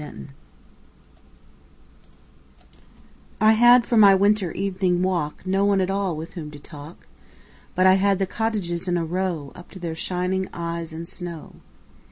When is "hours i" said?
3.39-3.51